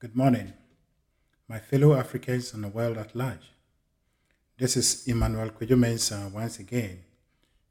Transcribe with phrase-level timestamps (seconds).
[0.00, 0.54] Good morning,
[1.46, 3.52] my fellow Africans and the world at large.
[4.56, 7.00] This is Emmanuel Kwejo once again,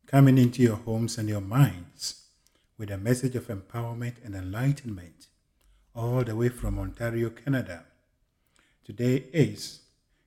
[0.05, 2.28] coming into your homes and your minds
[2.78, 5.26] with a message of empowerment and enlightenment,
[5.96, 7.84] all the way from Ontario, Canada.
[8.84, 9.80] Today is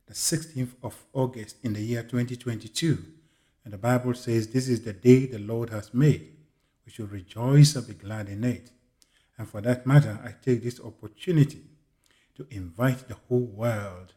[0.07, 2.99] the 16th of August in the year 2022,
[3.63, 6.33] and the Bible says, This is the day the Lord has made.
[6.85, 8.73] We should rejoice and be glad in it.
[9.39, 11.69] And for that matter, I take this opportunity
[12.37, 14.15] to invite the whole world,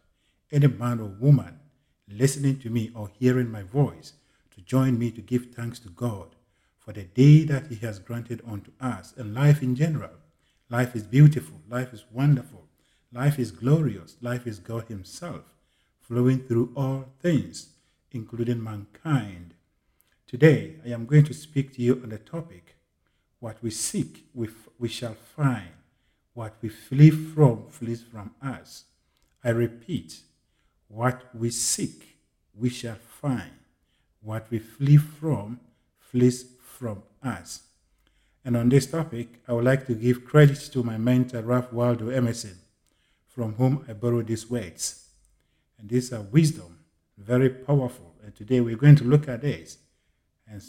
[0.52, 1.60] any man or woman
[2.08, 4.14] listening to me or hearing my voice,
[4.54, 6.36] to join me to give thanks to God
[6.78, 10.12] for the day that He has granted unto us and life in general.
[10.70, 12.68] Life is beautiful, life is wonderful,
[13.12, 15.56] life is glorious, life is God Himself
[16.00, 17.70] flowing through all things,
[18.12, 19.56] including mankind.
[20.28, 22.76] Today, I am going to speak to you on the topic
[23.40, 25.70] what we seek, we, we shall find
[26.36, 28.84] what we flee from flees from us.
[29.44, 30.20] I repeat,
[30.90, 32.18] what we seek,
[32.54, 33.52] we shall find.
[34.22, 35.62] What we flee from
[35.98, 37.64] flees from us.
[38.44, 42.10] And on this topic, I would like to give credit to my mentor, Ralph Waldo
[42.10, 42.58] Emerson,
[43.28, 45.08] from whom I borrowed these words.
[45.80, 46.80] And these are wisdom,
[47.18, 48.14] very powerful.
[48.24, 49.78] And today we're going to look at this
[50.48, 50.62] and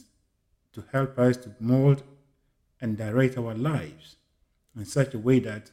[0.74, 2.02] to help us to mold
[2.80, 4.15] and direct our lives
[4.76, 5.70] in such a way that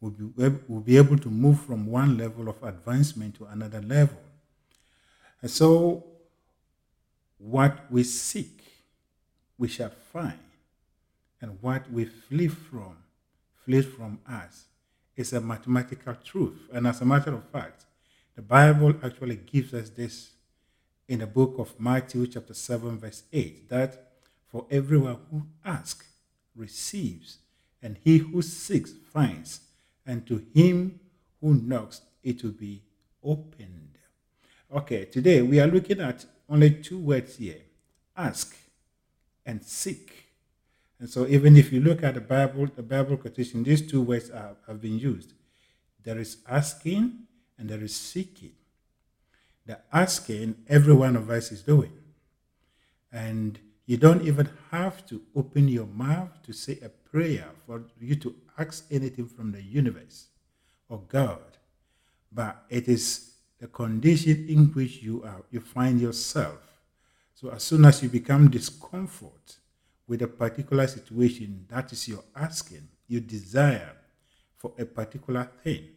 [0.00, 4.18] we'll be, we'll be able to move from one level of advancement to another level.
[5.42, 6.04] And so,
[7.38, 8.62] what we seek,
[9.58, 10.38] we shall find,
[11.40, 12.96] and what we flee from,
[13.64, 14.64] flees from us,
[15.16, 16.68] is a mathematical truth.
[16.72, 17.84] And as a matter of fact,
[18.34, 20.30] the Bible actually gives us this
[21.06, 24.12] in the book of Matthew, chapter 7, verse 8, that
[24.46, 26.06] for everyone who asks,
[26.56, 27.38] receives,
[27.84, 29.60] and he who seeks finds,
[30.06, 30.98] and to him
[31.40, 32.82] who knocks it will be
[33.22, 33.98] opened.
[34.74, 37.60] Okay, today we are looking at only two words here
[38.16, 38.56] ask
[39.44, 40.28] and seek.
[40.98, 44.30] And so, even if you look at the Bible, the Bible quotation, these two words
[44.30, 45.34] are, have been used.
[46.02, 47.26] There is asking
[47.58, 48.52] and there is seeking.
[49.66, 51.92] The asking, every one of us is doing.
[53.12, 58.16] And you don't even have to open your mouth to say a prayer for you
[58.16, 60.28] to ask anything from the universe
[60.88, 61.58] or God,
[62.32, 66.58] but it is the condition in which you are you find yourself.
[67.34, 69.58] So as soon as you become discomfort
[70.06, 73.96] with a particular situation, that is your asking, you desire
[74.56, 75.88] for a particular thing,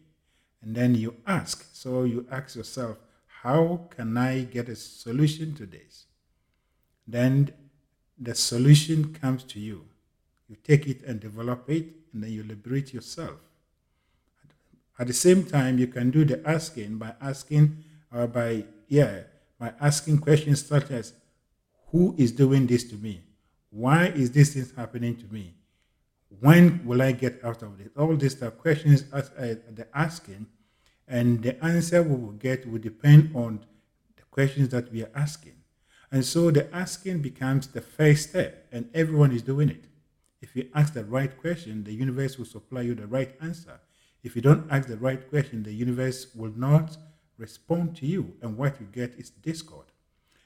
[0.62, 1.66] and then you ask.
[1.72, 2.98] So you ask yourself,
[3.42, 6.06] how can I get a solution to this?
[7.06, 7.52] Then
[8.20, 9.84] the solution comes to you.
[10.48, 13.38] You take it and develop it, and then you liberate yourself.
[14.98, 19.20] At the same time, you can do the asking by asking, or by, yeah,
[19.58, 21.12] by asking questions such as,
[21.92, 23.22] Who is doing this to me?
[23.70, 25.54] Why is this thing happening to me?
[26.40, 27.92] When will I get out of it?
[27.96, 30.46] All these are questions as uh, the asking,
[31.06, 33.60] and the answer we will get will depend on
[34.16, 35.57] the questions that we are asking.
[36.10, 39.84] And so the asking becomes the first step, and everyone is doing it.
[40.40, 43.80] If you ask the right question, the universe will supply you the right answer.
[44.22, 46.96] If you don't ask the right question, the universe will not
[47.36, 49.86] respond to you, and what you get is discord.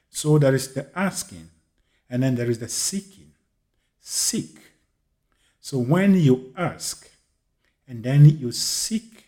[0.09, 1.49] So there is the asking,
[2.09, 3.31] and then there is the seeking.
[3.99, 4.59] Seek.
[5.59, 7.09] So when you ask,
[7.87, 9.22] and then you seek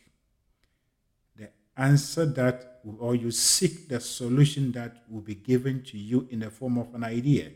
[1.78, 6.50] answer that, or you seek the solution that will be given to you in the
[6.50, 7.52] form of an idea.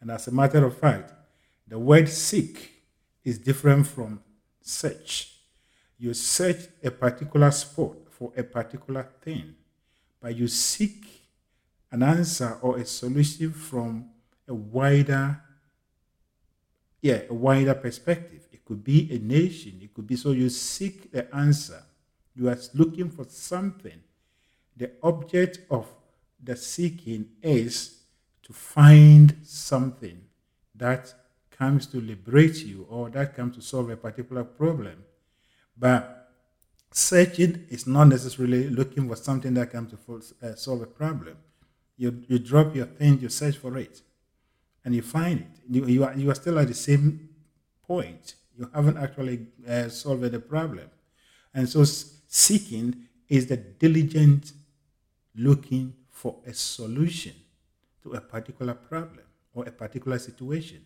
[0.00, 1.12] And as a matter of fact,
[1.66, 2.82] the word seek
[3.24, 4.20] is different from
[4.60, 5.34] search.
[5.98, 9.54] You search a particular spot for a particular thing,
[10.20, 11.04] but you seek
[11.90, 14.10] an answer or a solution from
[14.46, 15.40] a wider
[17.00, 18.48] yeah, a wider perspective.
[18.52, 21.82] It could be a nation, it could be so you seek the answer.
[22.38, 24.00] You are looking for something.
[24.76, 25.88] The object of
[26.40, 28.02] the seeking is
[28.44, 30.20] to find something
[30.76, 31.12] that
[31.50, 35.04] comes to liberate you or that comes to solve a particular problem.
[35.76, 36.30] But
[36.92, 41.36] searching is not necessarily looking for something that comes to uh, solve a problem.
[41.96, 44.00] You, you drop your thing, you search for it,
[44.84, 45.60] and you find it.
[45.68, 47.30] You, you, are, you are still at the same
[47.84, 48.36] point.
[48.56, 50.88] You haven't actually uh, solved the problem.
[51.52, 51.84] And so
[52.28, 54.52] seeking is the diligent
[55.34, 57.32] looking for a solution
[58.02, 60.84] to a particular problem or a particular situation.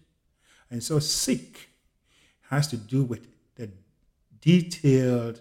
[0.70, 1.68] And so seek
[2.48, 3.68] has to do with the
[4.40, 5.40] detailed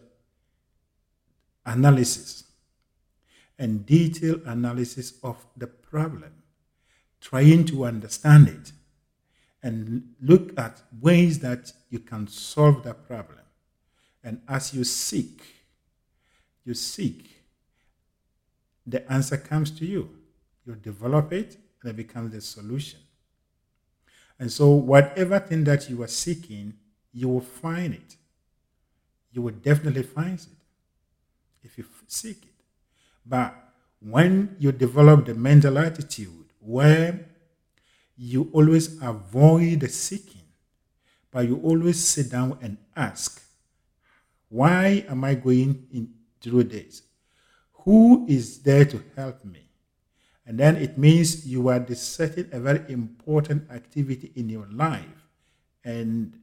[1.66, 2.46] analysis
[3.58, 6.34] and detailed analysis of the problem,
[7.22, 8.72] trying to understand it
[9.64, 13.38] and look at ways that you can solve that problem.
[14.24, 15.61] And as you seek,
[16.64, 17.30] you seek,
[18.86, 20.10] the answer comes to you.
[20.66, 23.00] You develop it, and it becomes the solution.
[24.40, 26.74] And so, whatever thing that you are seeking,
[27.14, 28.16] you will find it.
[29.32, 30.48] You will definitely find it
[31.64, 32.64] if you seek it.
[33.26, 33.56] But
[34.00, 37.28] when you develop the mental attitude where
[38.18, 40.42] you always avoid the seeking,
[41.32, 43.42] but you always sit down and ask,
[44.50, 47.04] why am I going in through this?
[47.86, 49.68] Who is there to help me?
[50.46, 55.28] And then it means you are deciding a very important activity in your life.
[55.84, 56.38] And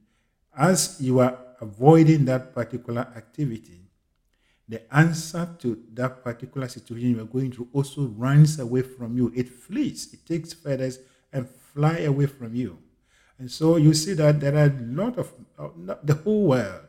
[0.57, 3.83] as you are avoiding that particular activity,
[4.69, 9.33] the answer to that particular situation you are going through also runs away from you.
[9.35, 10.99] It flees, it takes feathers
[11.33, 12.79] and fly away from you.
[13.39, 16.88] And so you see that there are a lot of uh, the whole world.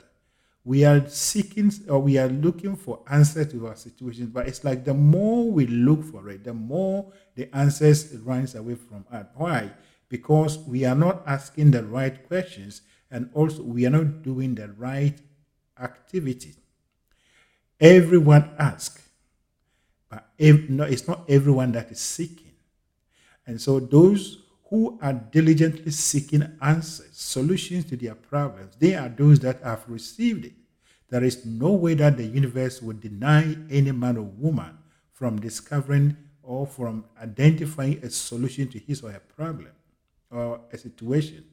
[0.69, 4.85] We are seeking or we are looking for answers to our situations, but it's like
[4.85, 9.25] the more we look for it, the more the answers runs away from us.
[9.33, 9.71] Why?
[10.09, 14.67] Because we are not asking the right questions, and also we are not doing the
[14.73, 15.19] right
[15.81, 16.53] activity.
[17.79, 19.09] Everyone asks,
[20.07, 22.53] but no, it's not everyone that is seeking.
[23.47, 29.39] And so those who are diligently seeking answers, solutions to their problems, they are those
[29.39, 30.53] that have received it.
[31.09, 34.77] There is no way that the universe would deny any man or woman
[35.13, 39.71] from discovering or from identifying a solution to his or her problem
[40.31, 41.45] or a situation.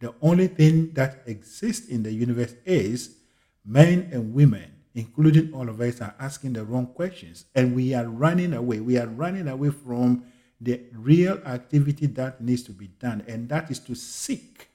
[0.00, 3.16] The only thing that exists in the universe is
[3.64, 8.06] men and women, including all of us, are asking the wrong questions and we are
[8.06, 8.80] running away.
[8.80, 10.24] We are running away from
[10.60, 14.68] the real activity that needs to be done, and that is to seek,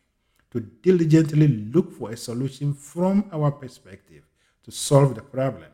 [0.56, 4.24] to diligently look for a solution from our perspective
[4.64, 5.68] to solve the problem.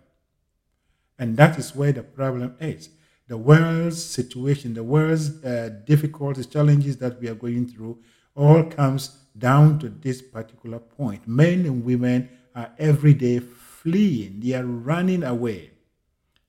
[1.19, 2.89] And that is where the problem is.
[3.28, 8.00] The world's situation, the world's uh, difficulties, challenges that we are going through,
[8.36, 11.27] all comes down to this particular point.
[11.27, 15.69] Men and women are every day fleeing, they are running away.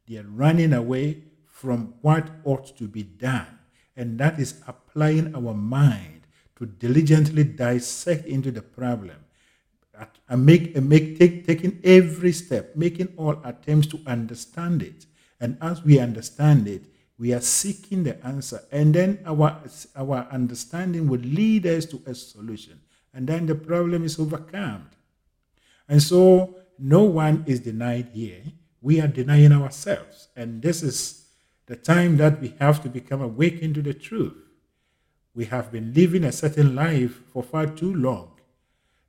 [0.09, 3.59] They are running away from what ought to be done.
[3.95, 6.22] And that is applying our mind
[6.63, 9.17] to diligently dissect into the problem
[10.29, 15.07] and make, make take, taking every step, making all attempts to understand it.
[15.41, 16.85] And as we understand it,
[17.19, 18.61] we are seeking the answer.
[18.71, 19.61] And then our,
[19.97, 22.81] our understanding would lead us to a solution.
[23.13, 24.89] And then the problem is overcome.
[25.89, 28.43] And so no one is denied here.
[28.81, 30.29] We are denying ourselves.
[30.37, 31.27] And this is
[31.67, 34.37] the time that we have to become awakened to the truth.
[35.35, 38.33] We have been living a certain life for far too long.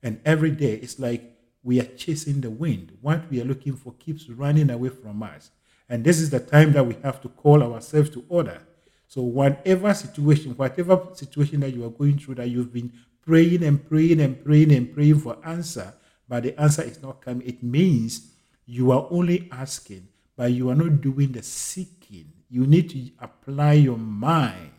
[0.01, 1.23] And every day it's like
[1.63, 2.97] we are chasing the wind.
[3.01, 5.51] What we are looking for keeps running away from us.
[5.89, 8.61] And this is the time that we have to call ourselves to order.
[9.07, 12.91] So, whatever situation, whatever situation that you are going through, that you've been
[13.25, 15.93] praying and praying and praying and praying for answer,
[16.27, 18.31] but the answer is not coming, it means
[18.65, 23.73] you are only asking, but you are not doing the seeking you need to apply
[23.73, 24.69] your mind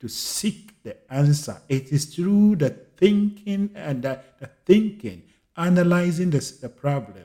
[0.00, 1.60] to seek the answer.
[1.68, 5.22] It is through the thinking and the, the thinking,
[5.56, 7.24] analyzing the, the problem,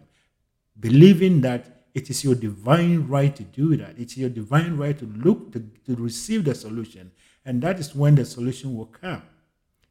[0.79, 3.95] believing that it is your divine right to do that.
[3.97, 7.11] It's your divine right to look to, to receive the solution.
[7.45, 9.21] And that is when the solution will come.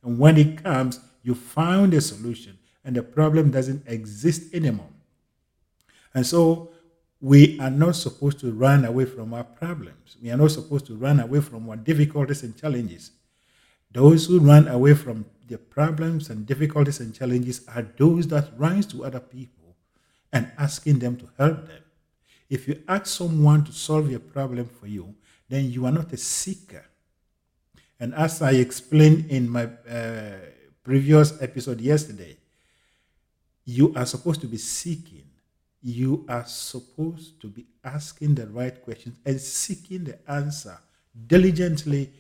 [0.03, 4.89] And when it comes, you found a solution and the problem doesn't exist anymore.
[6.15, 6.72] And so
[7.23, 10.17] we are not supposed to run away from our problems.
[10.21, 13.13] We are not supposed to run away from our difficulties and challenges.
[13.93, 18.87] Those who run away from their problems and difficulties and challenges are those that runs
[18.87, 19.77] to other people
[20.33, 21.83] and asking them to help them.
[22.51, 25.15] If you ask someone to solve your problem for you,
[25.49, 26.85] then you are not a seeker.
[28.01, 30.39] And as I explained in my uh,
[30.83, 32.37] previous episode yesterday,
[33.65, 35.23] you are supposed to be seeking
[35.83, 40.79] you are supposed to be asking the right questions and seeking the answer
[41.27, 42.11] diligently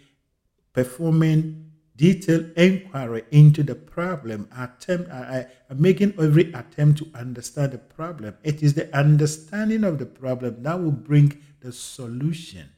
[0.73, 5.45] performing detailed inquiry into the problem attempt uh, uh,
[5.76, 8.35] making every attempt to understand the problem.
[8.42, 12.69] It is the understanding of the problem that will bring the solution.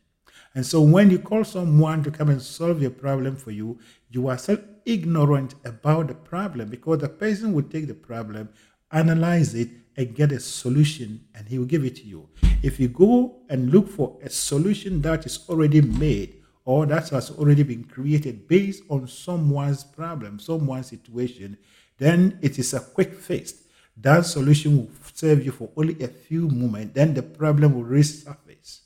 [0.54, 3.78] And so when you call someone to come and solve your problem for you
[4.10, 8.48] you are still ignorant about the problem because the person will take the problem
[8.92, 12.28] analyze it and get a solution, and He will give it to you.
[12.62, 17.30] If you go and look for a solution that is already made or that has
[17.30, 21.58] already been created based on someone's problem, someone's situation,
[21.98, 23.54] then it is a quick fix.
[23.96, 28.80] That solution will serve you for only a few moments, then the problem will resurface.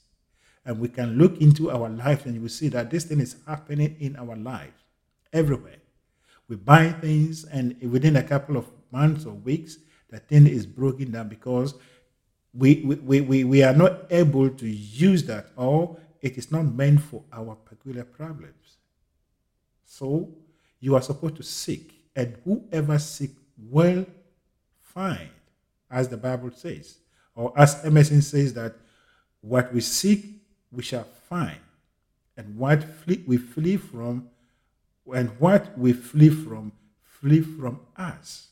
[0.65, 3.37] And we can look into our life and you will see that this thing is
[3.47, 4.83] happening in our lives
[5.33, 5.79] everywhere.
[6.49, 9.77] We buy things, and within a couple of months or weeks,
[10.11, 11.75] the thing is broken down because
[12.55, 17.01] we, we, we, we are not able to use that or it is not meant
[17.01, 18.79] for our peculiar problems.
[19.85, 20.29] So
[20.81, 23.31] you are supposed to seek, and whoever seek
[23.71, 24.07] will
[24.81, 25.31] find,
[25.91, 26.99] as the Bible says,
[27.35, 28.75] or as Emerson says that
[29.41, 31.59] what we seek we shall find,
[32.37, 34.29] and what flee, we flee from,
[35.13, 36.73] and what we flee from,
[37.03, 38.49] flee from us.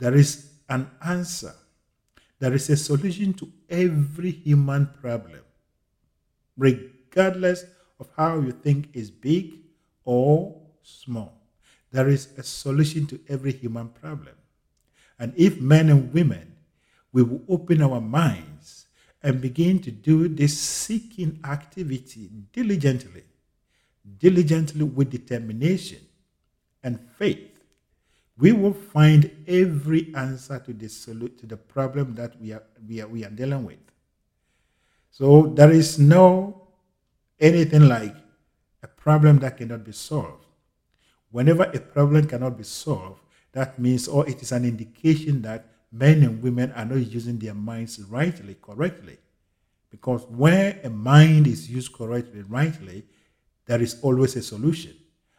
[0.00, 1.54] There is an answer.
[2.38, 5.42] There is a solution to every human problem,
[6.56, 7.66] regardless
[7.98, 9.58] of how you think is big
[10.04, 11.36] or small.
[11.92, 14.34] There is a solution to every human problem.
[15.18, 16.56] And if men and women,
[17.12, 18.86] we will open our minds
[19.22, 23.24] and begin to do this seeking activity diligently,
[24.18, 25.98] diligently with determination
[26.82, 27.49] and faith,
[28.40, 30.88] we will find every answer to the
[31.38, 33.78] to the problem that we are, we are we are dealing with.
[35.10, 36.68] So there is no
[37.38, 38.14] anything like
[38.82, 40.46] a problem that cannot be solved.
[41.30, 43.20] Whenever a problem cannot be solved,
[43.52, 47.54] that means or it is an indication that men and women are not using their
[47.54, 49.18] minds rightly, correctly.
[49.90, 53.04] Because where a mind is used correctly, rightly,
[53.66, 54.94] there is always a solution.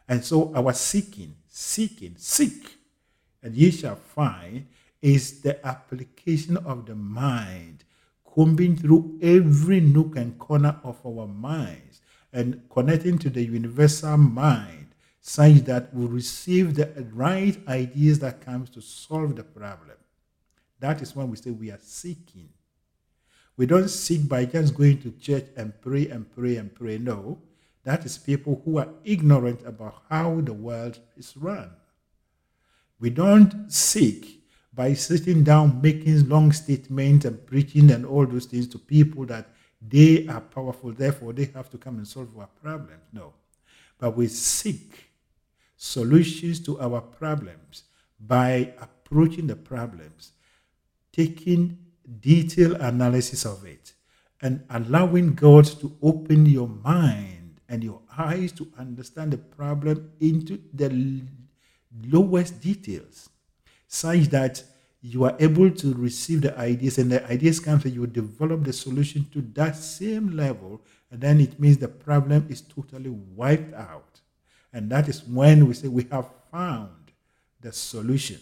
[0.08, 2.81] And so our seeking, seeking, seek
[3.42, 4.66] and ye shall find
[5.00, 7.84] is the application of the mind,
[8.24, 12.00] combing through every nook and corner of our minds
[12.32, 14.88] and connecting to the universal mind,
[15.20, 19.96] such that we receive the right ideas that comes to solve the problem.
[20.80, 22.48] That is when we say we are seeking.
[23.56, 26.98] We don't seek by just going to church and pray and pray and pray.
[26.98, 27.38] No,
[27.84, 31.70] that is people who are ignorant about how the world is run.
[33.02, 38.68] We don't seek by sitting down, making long statements and preaching and all those things
[38.68, 39.48] to people that
[39.80, 43.02] they are powerful, therefore they have to come and solve our problems.
[43.12, 43.32] No.
[43.98, 45.10] But we seek
[45.76, 47.82] solutions to our problems
[48.20, 50.30] by approaching the problems,
[51.10, 51.76] taking
[52.20, 53.94] detailed analysis of it,
[54.42, 60.60] and allowing God to open your mind and your eyes to understand the problem into
[60.72, 60.88] the
[62.06, 63.28] lowest details,
[63.86, 64.62] such that
[65.00, 68.72] you are able to receive the ideas and the ideas come and you develop the
[68.72, 70.80] solution to that same level,
[71.10, 74.20] and then it means the problem is totally wiped out.
[74.72, 77.10] And that is when we say we have found
[77.60, 78.40] the solution.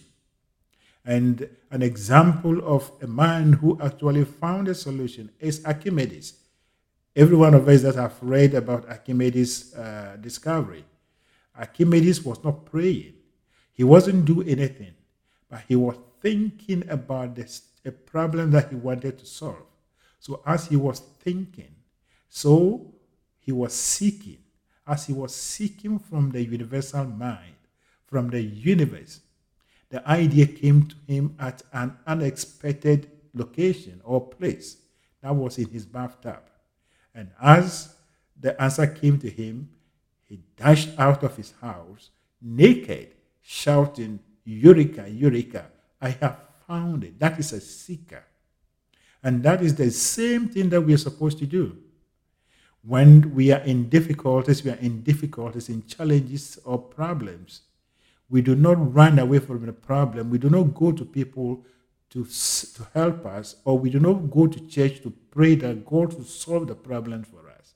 [1.03, 6.35] And an example of a man who actually found a solution is Archimedes.
[7.15, 10.85] Every one of us that have read about Archimedes' uh, discovery,
[11.57, 13.15] Archimedes was not praying.
[13.73, 14.93] He wasn't doing anything,
[15.49, 19.65] but he was thinking about this, a problem that he wanted to solve.
[20.19, 21.75] So as he was thinking,
[22.29, 22.93] so
[23.39, 24.37] he was seeking.
[24.87, 27.55] As he was seeking from the universal mind,
[28.05, 29.21] from the universe,
[29.89, 34.77] the idea came to him at an unexpected location or place.
[35.21, 36.41] That was in his bathtub.
[37.13, 37.95] And as
[38.39, 39.69] the answer came to him,
[40.25, 42.09] he dashed out of his house
[42.41, 45.65] naked shouting, Eureka, Eureka,
[46.01, 47.19] I have found it.
[47.19, 48.23] That is a seeker.
[49.23, 51.77] And that is the same thing that we are supposed to do.
[52.83, 57.61] When we are in difficulties, we are in difficulties, in challenges or problems.
[58.29, 60.31] We do not run away from the problem.
[60.31, 61.63] We do not go to people
[62.11, 66.13] to, to help us, or we do not go to church to pray that God
[66.13, 67.73] will solve the problem for us.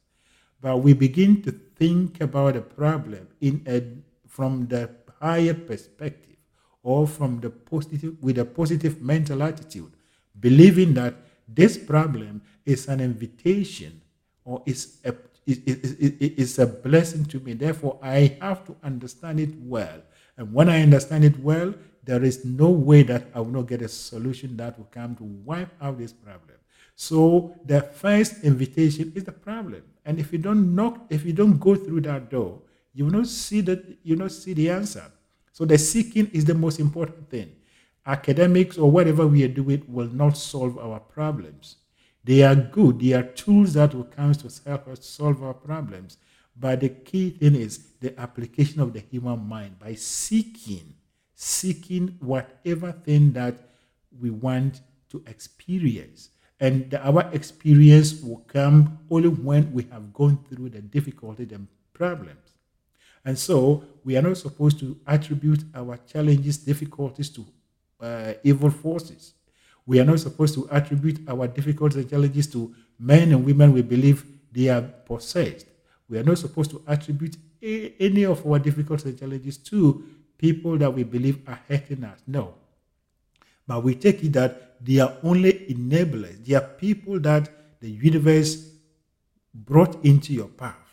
[0.60, 3.84] But we begin to think about the problem in a,
[4.28, 6.38] from the higher perspective
[6.84, 9.92] or from the positive with a positive mental attitude
[10.40, 11.16] believing that
[11.48, 14.02] this problem is an invitation
[14.44, 15.14] or is a
[15.48, 17.54] is, a blessing to me.
[17.54, 20.02] Therefore i have to understand it well.
[20.38, 23.82] And when i understand it well there is no way that i will not get
[23.82, 26.58] a solution that will come to wipe out this problem.
[26.96, 29.84] So the first invitation is the problem.
[30.06, 32.62] And if you don't knock if you don't go through that door
[32.96, 35.12] you will not see that you will not see the answer.
[35.52, 37.52] So the seeking is the most important thing.
[38.06, 41.78] academics or whatever we are doing will not solve our problems.
[42.24, 43.00] They are good.
[43.00, 46.18] They are tools that will come to help us solve our problems.
[46.56, 50.94] But the key thing is the application of the human mind by seeking,
[51.34, 53.56] seeking whatever thing that
[54.20, 56.30] we want to experience.
[56.60, 61.68] And the, our experience will come only when we have gone through the difficulties and
[61.94, 62.55] problems.
[63.25, 67.46] And so we are not supposed to attribute our challenges, difficulties to
[68.00, 69.34] uh, evil forces.
[69.86, 73.82] We are not supposed to attribute our difficulties and challenges to men and women we
[73.82, 75.65] believe they are possessed.
[76.08, 80.03] We are not supposed to attribute a, any of our difficulties and challenges to
[80.38, 82.20] people that we believe are hurting us.
[82.27, 82.53] No.
[83.67, 86.46] But we take it that they are only enablers.
[86.46, 88.70] They are people that the universe
[89.53, 90.85] brought into your path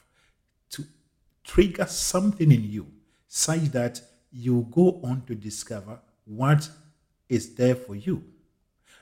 [1.45, 2.87] trigger something in you
[3.29, 6.69] such that you go on to discover what
[7.29, 8.23] is there for you.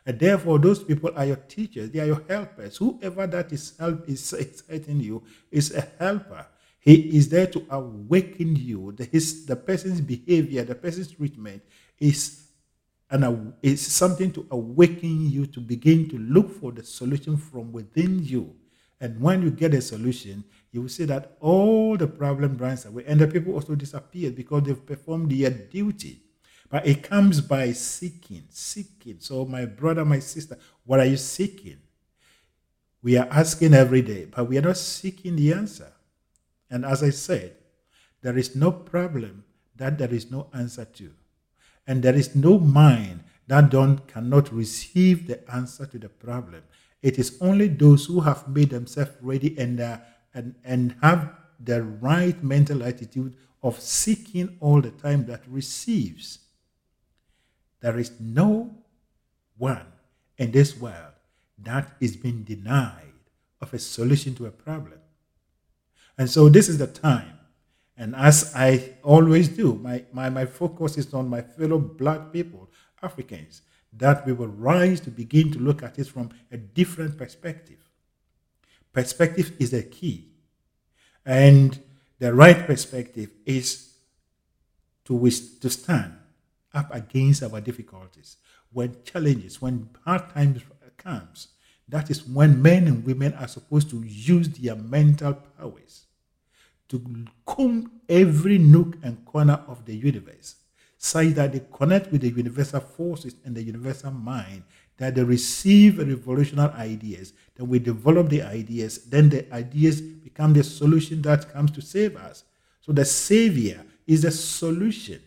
[0.07, 2.77] And therefore, those people are your teachers, they are your helpers.
[2.79, 6.47] Whoever that is help is exciting you is a helper.
[6.79, 8.93] He is there to awaken you.
[8.93, 11.63] The, his, the person's behavior, the person's treatment
[11.99, 12.47] is
[13.11, 18.25] and is something to awaken you to begin to look for the solution from within
[18.25, 18.55] you.
[19.01, 23.05] And when you get a solution, you will see that all the problem runs away,
[23.07, 26.23] and the people also disappear because they've performed their duty.
[26.69, 29.17] But it comes by seeking, seeking.
[29.19, 31.79] So, my brother, my sister, what are you seeking?
[33.03, 35.93] We are asking every day, but we are not seeking the answer.
[36.71, 37.57] And as I said,
[38.23, 39.45] there is no problem
[39.77, 41.11] that there is no answer to.
[41.87, 46.63] And there is no mind that don't cannot receive the answer to the problem.
[47.03, 49.99] It is only those who have made themselves ready and, uh,
[50.35, 56.39] and, and have the right mental attitude of seeking all the time that receives.
[57.81, 58.75] There is no
[59.57, 59.87] one
[60.39, 61.15] in this world
[61.59, 63.13] that is being denied
[63.61, 64.99] of a solution to a problem.
[66.17, 67.39] And so this is the time.
[67.97, 72.71] And as I always do, my, my, my focus is on my fellow black people,
[73.03, 77.79] Africans, that we will rise to begin to look at it from a different perspective.
[78.93, 80.29] Perspective is the key.
[81.25, 81.79] And
[82.19, 83.95] the right perspective is
[85.05, 86.15] to, to stand
[86.73, 88.37] up against our difficulties,
[88.73, 90.63] when challenges, when hard times
[90.97, 91.49] comes,
[91.89, 96.05] that is when men and women are supposed to use their mental powers
[96.89, 100.57] to comb every nook and corner of the universe,
[101.03, 104.63] such that they connect with the universal forces and the universal mind,
[104.99, 110.63] that they receive revolutionary ideas, then we develop the ideas, then the ideas become the
[110.63, 112.45] solution that comes to save us.
[112.83, 115.21] So the Savior is the solution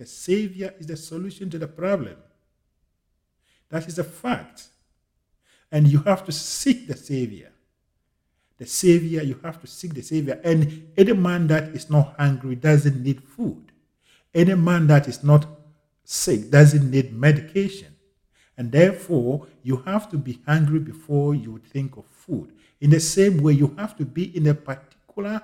[0.00, 2.16] the Savior is the solution to the problem.
[3.68, 4.68] That is a fact.
[5.70, 7.52] And you have to seek the Savior.
[8.56, 10.40] The Savior, you have to seek the Savior.
[10.42, 13.69] And any man that is not hungry doesn't need food.
[14.34, 15.46] Any man that is not
[16.04, 17.96] sick doesn't need medication.
[18.56, 22.52] And therefore, you have to be hungry before you think of food.
[22.80, 25.42] In the same way, you have to be in a particular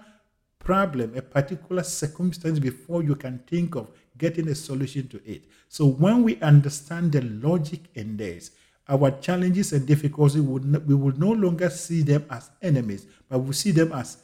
[0.58, 5.44] problem, a particular circumstance before you can think of getting a solution to it.
[5.68, 8.50] So when we understand the logic in this,
[8.88, 13.70] our challenges and difficulties, we will no longer see them as enemies, but we see
[13.72, 14.18] them as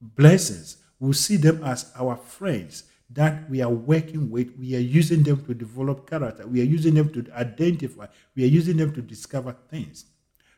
[0.00, 0.78] blessings.
[0.98, 4.56] We'll see them as our friends that we are working with.
[4.58, 6.46] We are using them to develop character.
[6.46, 8.06] We are using them to identify.
[8.34, 10.06] We are using them to discover things.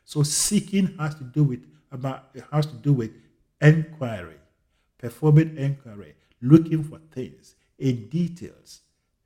[0.05, 3.11] So seeking has to do with about has to do with
[3.61, 4.37] inquiry,
[4.97, 8.81] performing inquiry, looking for things, in details,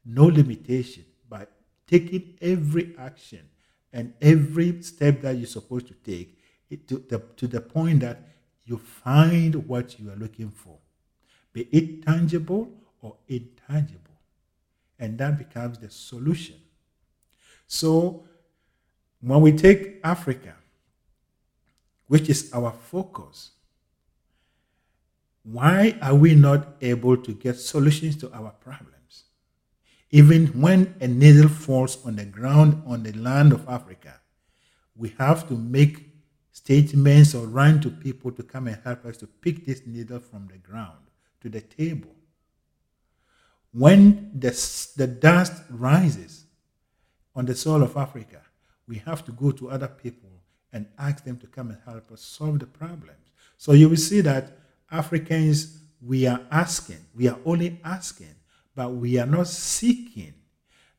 [0.05, 1.47] no limitation, by
[1.87, 3.47] taking every action
[3.91, 6.37] and every step that you're supposed to take
[6.87, 8.21] to the, to the point that
[8.65, 10.77] you find what you are looking for,
[11.51, 12.71] be it tangible
[13.03, 13.99] or intangible.
[14.97, 16.55] And that becomes the solution.
[17.67, 18.23] So,
[19.21, 20.55] when we take Africa,
[22.07, 23.51] which is our focus,
[25.43, 29.25] why are we not able to get solutions to our problems?
[30.09, 34.21] Even when a needle falls on the ground on the land of Africa,
[34.95, 36.11] we have to make
[36.51, 40.47] statements or run to people to come and help us to pick this needle from
[40.47, 40.99] the ground
[41.41, 42.15] to the table.
[43.73, 44.51] When the,
[44.95, 46.45] the dust rises
[47.35, 48.41] on the soil of Africa,
[48.87, 50.29] we have to go to other people
[50.71, 53.31] and ask them to come and help us solve the problems.
[53.57, 54.57] So you will see that
[54.91, 58.35] Africans, we are asking, we are only asking,
[58.75, 60.33] but we are not seeking.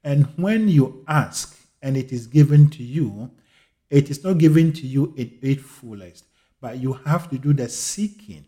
[0.02, 3.30] And when you ask and it is given to you,
[3.90, 6.24] it is not given to you in its fullest,
[6.60, 8.46] but you have to do the seeking.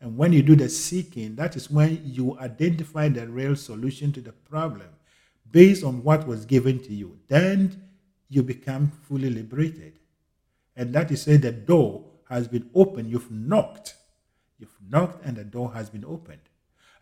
[0.00, 4.20] And when you do the seeking, that is when you identify the real solution to
[4.20, 4.88] the problem
[5.50, 7.18] based on what was given to you.
[7.28, 7.82] Then
[8.28, 9.98] you become fully liberated.
[10.76, 13.10] And that is say the door has been opened.
[13.10, 13.96] You've knocked.
[14.58, 16.42] You've knocked and the door has been opened.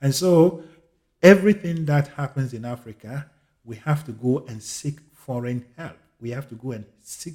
[0.01, 0.63] And so
[1.23, 3.31] everything that happens in Africa,
[3.65, 5.97] we have to go and seek foreign help.
[6.21, 7.35] We have to go and seek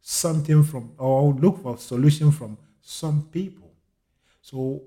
[0.00, 3.70] something from or look for solution from some people.
[4.42, 4.82] So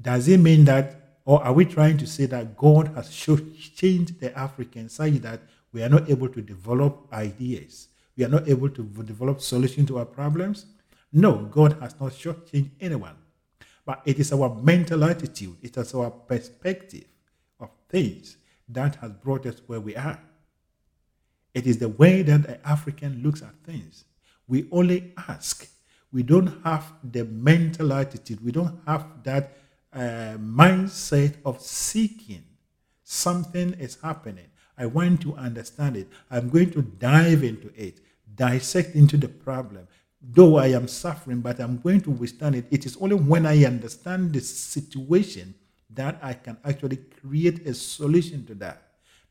[0.00, 4.36] does it mean that or are we trying to say that God has changed the
[4.36, 5.42] Africans such that
[5.74, 7.88] we are not able to develop ideas?
[8.16, 10.64] We are not able to develop solutions to our problems?
[11.12, 13.16] No, God has not shortchanged anyone.
[13.84, 17.04] But it is our mental attitude, it is our perspective
[17.60, 18.38] of things
[18.70, 20.18] that has brought us where we are.
[21.52, 24.06] It is the way that the African looks at things.
[24.46, 25.68] We only ask.
[26.10, 28.42] We don't have the mental attitude.
[28.42, 29.58] We don't have that
[29.92, 32.44] uh, mindset of seeking.
[33.04, 34.46] Something is happening.
[34.76, 36.08] I want to understand it.
[36.30, 38.00] I'm going to dive into it,
[38.34, 39.88] dissect into the problem.
[40.20, 42.66] Though I am suffering, but I'm going to withstand it.
[42.70, 45.54] It is only when I understand the situation
[45.90, 48.82] that I can actually create a solution to that.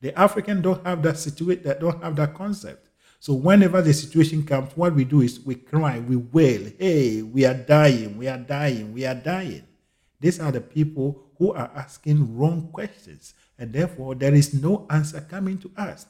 [0.01, 2.87] The African don't have that situation, that don't have that concept.
[3.19, 7.45] So whenever the situation comes, what we do is we cry, we wail, hey, we
[7.45, 9.63] are dying, we are dying, we are dying.
[10.19, 15.21] These are the people who are asking wrong questions, and therefore there is no answer
[15.21, 16.07] coming to us.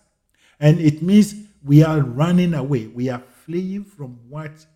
[0.60, 2.88] And it means we are running away.
[2.88, 4.68] We are fleeing from whatever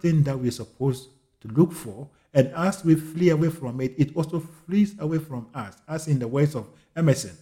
[0.00, 1.10] thing that we're supposed
[1.40, 2.08] to look for.
[2.34, 6.18] And as we flee away from it, it also flees away from us, as in
[6.18, 7.36] the words of Emerson.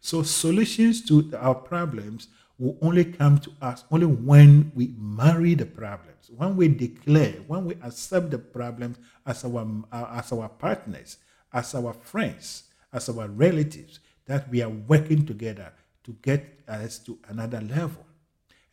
[0.00, 5.66] So solutions to our problems will only come to us only when we marry the
[5.66, 11.18] problems, when we declare, when we accept the problems as our, as our partners,
[11.52, 17.18] as our friends, as our relatives, that we are working together to get us to
[17.28, 18.04] another level.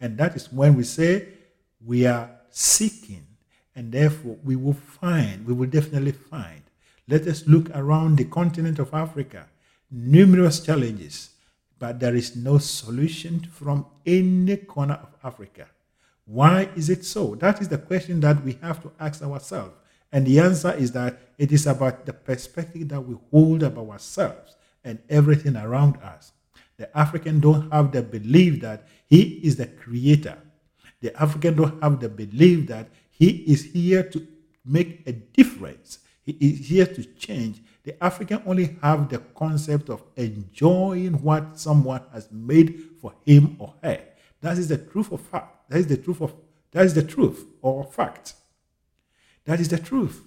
[0.02, 1.28] And that is when we say
[1.86, 3.26] we are seeking,
[3.76, 6.62] and therefore we will find, we will definitely find.
[7.08, 9.48] Let us look around the continent of Africa,
[9.91, 11.35] numerous challenges
[11.79, 15.67] but there is no solution from any corner of Africa.
[16.25, 17.35] Why is it so?
[17.35, 19.73] That is the question that we have to ask ourselves.
[20.11, 24.55] And the answer is that it is about the perspective that we hold about ourselves
[24.83, 26.31] and everything around us.
[26.77, 30.38] The African don't have the belief that he is the creator.
[31.01, 34.25] The African don't have the belief that he is here to
[34.65, 35.99] make a difference.
[36.23, 42.02] He is here to change the African only have the concept of enjoying what someone
[42.12, 44.02] has made for him or her.
[44.41, 45.69] That is the truth of fact.
[45.69, 46.34] That is the truth of
[46.71, 48.34] that is the truth or fact.
[49.45, 50.21] That is the truth.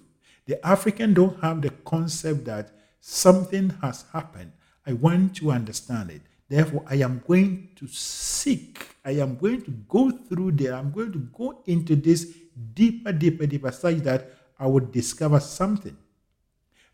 [0.45, 4.53] The African don't have the concept that something has happened.
[4.87, 6.21] I want to understand it.
[6.47, 8.87] Therefore, I am going to seek.
[9.05, 10.73] I am going to go through there.
[10.73, 12.33] I'm going to go into this
[12.73, 15.95] deeper, deeper, deeper, such that I would discover something.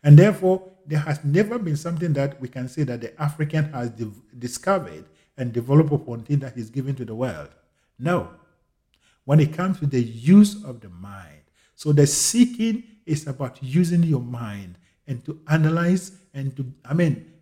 [0.06, 3.90] And therefore, there has never been something that we can say that the African has
[4.38, 5.04] discovered
[5.36, 7.48] and developed upon thing that is given to the world.
[7.98, 8.30] No.
[9.24, 11.40] When it comes to the use of the mind,
[11.74, 17.32] so the seeking is about using your mind and to analyze and to, I mean,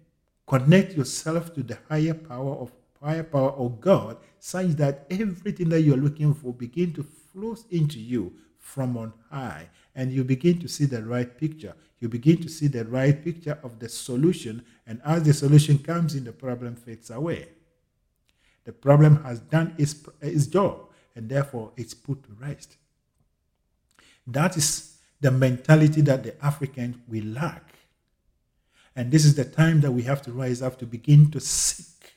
[0.47, 5.83] connect yourself to the higher power of higher power of God, such that everything that
[5.83, 8.33] you're looking for begin to flow into you
[8.65, 11.75] from on high, and you begin to see the right picture
[12.05, 16.15] you begin to see the right picture of the solution, and as the solution comes
[16.15, 17.49] in, the problem fades away.
[18.65, 22.77] The problem has done its, its job, and therefore it's put to rest.
[24.27, 27.73] That is the mentality that the African will lack.
[28.95, 32.17] And this is the time that we have to rise up to begin to seek.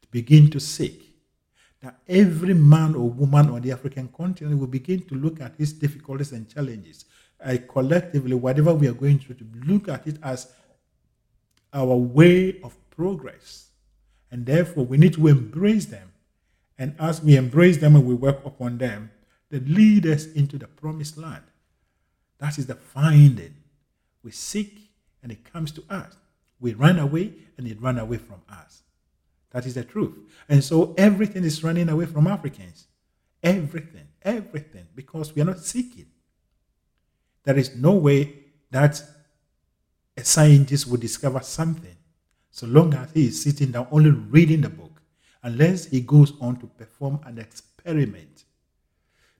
[0.00, 1.09] To begin to seek.
[1.82, 5.72] That every man or woman on the African continent will begin to look at his
[5.72, 7.06] difficulties and challenges
[7.44, 10.52] uh, collectively, whatever we are going through, to look at it as
[11.72, 13.68] our way of progress.
[14.30, 16.12] And therefore, we need to embrace them.
[16.78, 19.10] And as we embrace them and we work upon them,
[19.50, 21.44] they lead us into the promised land.
[22.38, 23.54] That is the finding.
[24.22, 24.90] We seek
[25.22, 26.14] and it comes to us.
[26.60, 28.82] We run away and it run away from us.
[29.50, 30.16] That is the truth.
[30.48, 32.86] And so everything is running away from Africans.
[33.42, 36.06] Everything, everything, because we are not seeking.
[37.44, 38.34] There is no way
[38.70, 39.02] that
[40.16, 41.96] a scientist would discover something
[42.50, 45.00] so long as he is sitting down only reading the book,
[45.42, 48.44] unless he goes on to perform an experiment.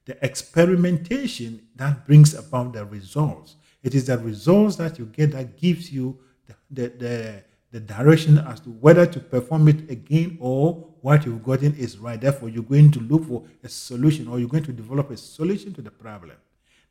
[0.06, 3.56] The experimentation that brings about the results.
[3.82, 8.38] It is the results that you get that gives you the, the, the, the direction
[8.38, 12.20] as to whether to perform it again or what you've gotten is right.
[12.20, 15.72] Therefore, you're going to look for a solution or you're going to develop a solution
[15.74, 16.37] to the problem.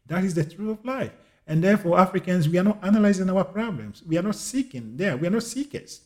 [0.08, 1.12] That is the truth of life.
[1.46, 4.04] And therefore, Africans, we are not analyzing our problems.
[4.08, 5.18] We are not seeking there.
[5.18, 6.02] We are not seekers.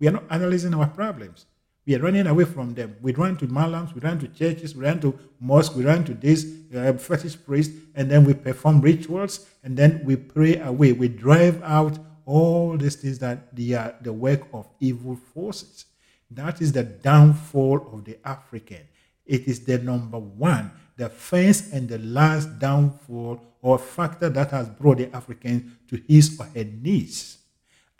[0.00, 1.46] We are not analyzing our problems.
[1.86, 2.96] We are running away from them.
[3.00, 6.14] We run to malams, we run to churches, we run to mosques, we run to
[6.14, 10.90] this uh, fetish priest, and then we perform rituals, and then we pray away.
[10.90, 15.86] We drive out all these things that they are the work of evil forces.
[16.30, 18.82] That is the downfall of the African.
[19.24, 24.68] It is the number one, the first and the last downfall or factor that has
[24.68, 27.38] brought the African to his or her knees.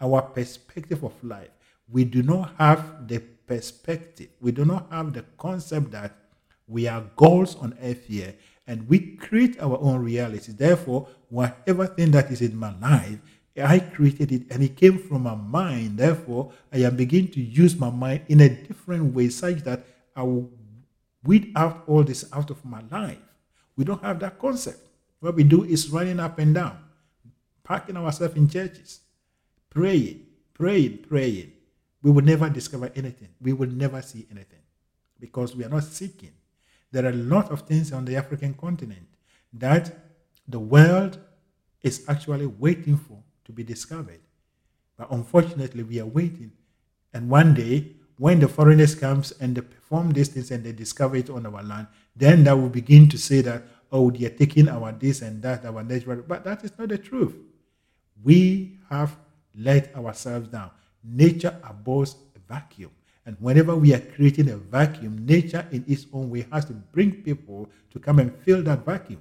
[0.00, 1.48] Our perspective of life.
[1.88, 4.28] We do not have the perspective.
[4.40, 6.14] We do not have the concept that
[6.66, 8.34] we are gods on earth here
[8.66, 10.52] and we create our own reality.
[10.52, 13.18] Therefore, whatever thing that is in my life
[13.58, 15.98] I created it and it came from my mind.
[15.98, 20.22] Therefore, I am beginning to use my mind in a different way, such that I
[20.22, 20.50] will
[21.24, 23.18] weed out all this out of my life.
[23.76, 24.80] We don't have that concept.
[25.20, 26.78] What we do is running up and down,
[27.64, 29.00] parking ourselves in churches,
[29.70, 31.52] praying, praying, praying.
[32.02, 33.28] We will never discover anything.
[33.40, 34.60] We will never see anything
[35.18, 36.32] because we are not seeking.
[36.92, 39.08] There are a lot of things on the African continent
[39.54, 39.92] that
[40.46, 41.18] the world
[41.82, 44.20] is actually waiting for to be discovered.
[44.96, 46.52] But unfortunately, we are waiting.
[47.14, 51.16] And one day, when the foreigners comes and they perform these things and they discover
[51.16, 54.68] it on our land, then that will begin to say that, oh, they are taking
[54.68, 56.22] our this and that, our natural.
[56.26, 57.34] But that is not the truth.
[58.22, 59.16] We have
[59.54, 60.70] let ourselves down.
[61.04, 62.90] Nature abhors a vacuum.
[63.26, 67.22] And whenever we are creating a vacuum, nature in its own way has to bring
[67.22, 69.20] people to come and fill that vacuum.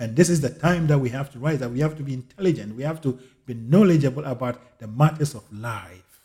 [0.00, 2.14] And this is the time that we have to rise, that we have to be
[2.14, 6.22] intelligent, we have to be knowledgeable about the matters of life.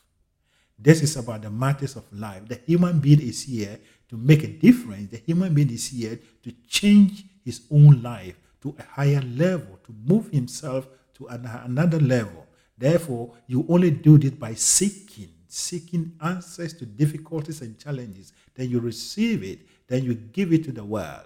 [0.79, 2.47] This is about the matters of life.
[2.47, 5.11] The human being is here to make a difference.
[5.11, 9.93] The human being is here to change his own life to a higher level, to
[10.05, 12.47] move himself to another level.
[12.77, 18.31] Therefore, you only do this by seeking, seeking answers to difficulties and challenges.
[18.53, 21.25] Then you receive it, then you give it to the world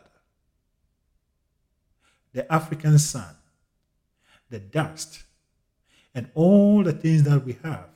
[2.33, 3.35] the African sun,
[4.49, 5.23] the dust,
[6.13, 7.87] and all the things that we have,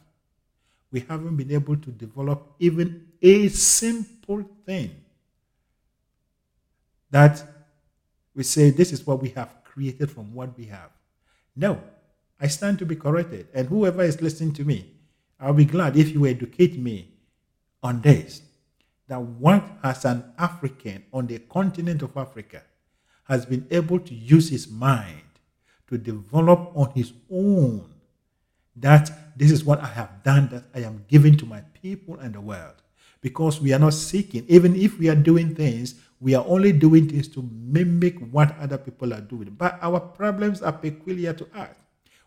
[0.92, 4.96] we haven't been able to develop even a simple thing
[7.10, 7.44] that
[8.36, 10.90] we say this is what we have created from what we have.
[11.56, 11.82] No,
[12.40, 13.48] I stand to be corrected.
[13.54, 14.92] And whoever is listening to me,
[15.40, 17.14] I'll be glad if you educate me
[17.82, 18.42] on this.
[19.08, 22.64] That what has an African on the continent of Africa
[23.26, 25.22] has been able to use his mind
[25.88, 27.94] to develop on his own
[28.76, 32.34] that this is what I have done, that I am giving to my people and
[32.34, 32.76] the world.
[33.22, 37.08] Because we are not seeking, even if we are doing things, we are only doing
[37.08, 39.56] things to mimic what other people are doing.
[39.58, 41.76] But our problems are peculiar to us.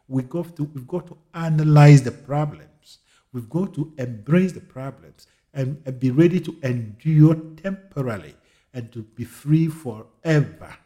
[0.09, 2.99] We got to, we've got to analyze the problems.
[3.33, 8.35] We've got to embrace the problems and, and be ready to endure temporarily
[8.73, 10.77] and to be free forever.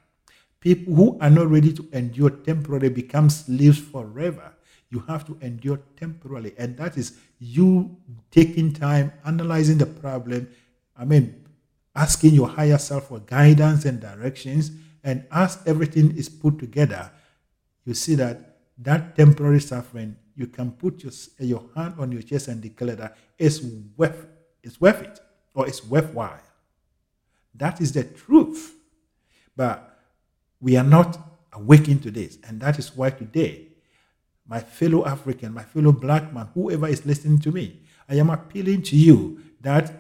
[0.61, 4.53] People who are not ready to endure temporarily become slaves forever.
[4.90, 6.55] You have to endure temporarily.
[6.59, 7.96] And that is you
[8.31, 10.49] taking time, analyzing the problem.
[10.96, 11.46] I mean,
[11.96, 14.70] asking your higher self for guidance and directions.
[15.03, 17.11] And as everything is put together,
[17.87, 22.49] you see that that temporary suffering, you can put your, your hand on your chest
[22.49, 23.61] and declare that it's
[23.96, 24.27] worth,
[24.62, 25.20] it's worth it
[25.55, 26.40] or it's worthwhile.
[27.55, 28.75] That is the truth.
[29.57, 29.89] But
[30.61, 31.18] we are not
[31.53, 32.38] awakened to this.
[32.46, 33.68] And that is why today,
[34.46, 38.83] my fellow African, my fellow black man, whoever is listening to me, I am appealing
[38.83, 39.92] to you that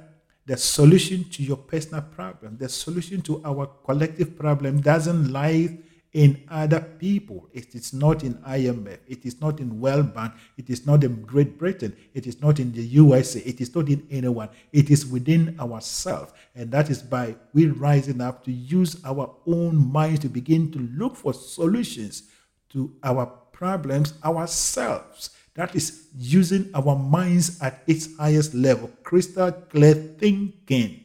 [0.46, 5.78] the solution to your personal problem, the solution to our collective problem doesn't lie
[6.12, 7.48] in other people.
[7.52, 8.98] It is not in IMF.
[9.06, 10.34] It is not in World Bank.
[10.56, 11.96] It is not in Great Britain.
[12.14, 13.40] It is not in the USA.
[13.40, 14.48] It is not in anyone.
[14.72, 16.32] It is within ourselves.
[16.54, 20.78] And that is by we rising up to use our own minds to begin to
[20.78, 22.24] look for solutions
[22.70, 25.30] to our problems ourselves.
[25.54, 31.04] That is using our minds at its highest level, crystal clear thinking,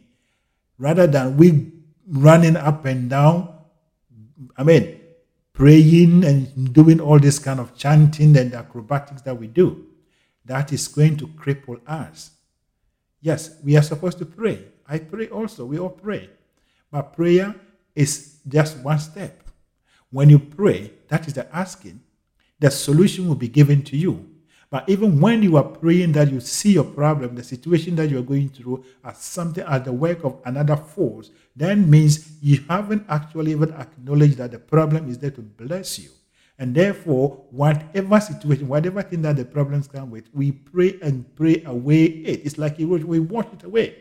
[0.78, 1.72] rather than we
[2.08, 3.56] running up and down
[4.58, 4.95] I mean,
[5.56, 9.88] praying and doing all this kind of chanting and acrobatics that we do.
[10.46, 12.32] that is going to cripple us.
[13.22, 14.66] Yes, we are supposed to pray.
[14.88, 15.66] I pray also.
[15.66, 16.30] We all pray.
[16.92, 17.56] But prayer
[17.96, 19.44] is just one step.
[20.12, 22.02] When you pray, that is the asking,
[22.60, 24.30] the solution will be given to you.
[24.76, 28.20] But even when you are praying that you see your problem, the situation that you
[28.20, 33.06] are going through as something as the work of another force, then means you haven't
[33.08, 36.10] actually even acknowledged that the problem is there to bless you.
[36.60, 41.64] And therefore, whatever situation, whatever thing that the problems come with, we pray and pray
[41.66, 42.42] away it.
[42.44, 42.86] It's like we
[43.22, 43.96] wash it away.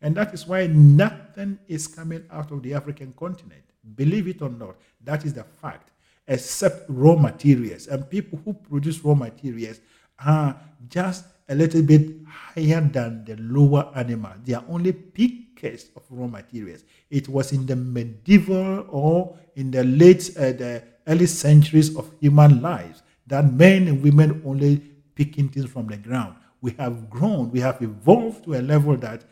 [0.00, 3.64] And that is why nothing is coming out of the African continent.
[3.96, 5.90] Believe it or not, that is the fact,
[6.26, 7.86] except raw materials.
[7.86, 9.80] And people who produce raw materials
[10.24, 10.56] are
[10.88, 14.32] just a little bit higher than the lower animal.
[14.44, 16.84] They are only pickers of raw materials.
[17.10, 22.62] It was in the medieval or in the late, uh, the early centuries of human
[22.62, 24.78] lives that men and women only
[25.14, 26.36] picking things from the ground.
[26.60, 29.24] We have grown, we have evolved to a level that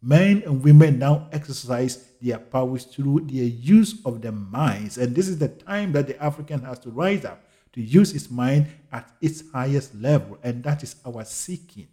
[0.00, 4.98] men and women now exercise their powers through their use of their minds.
[4.98, 8.30] And this is the time that the African has to rise up to use his
[8.30, 10.38] mind at its highest level.
[10.42, 11.88] And that is our seeking.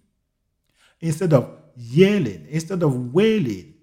[1.00, 3.76] Instead of yelling, instead of wailing,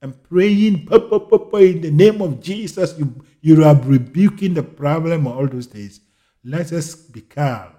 [0.00, 5.66] and praying in the name of Jesus, you, you are rebuking the problem all those
[5.66, 6.00] things.
[6.44, 7.72] Let us be calm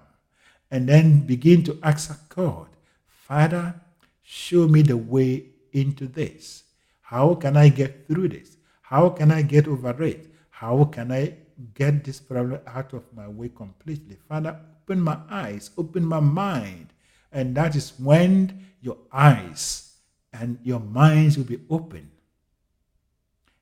[0.70, 2.68] and then begin to ask God,
[3.06, 3.80] Father,
[4.22, 6.64] show me the way into this.
[7.00, 8.56] How can I get through this?
[8.82, 10.26] How can I get over it?
[10.50, 11.36] How can I
[11.74, 14.16] get this problem out of my way completely?
[14.28, 16.92] Father, open my eyes, open my mind.
[17.32, 19.94] And that is when your eyes
[20.32, 22.10] and your minds will be open.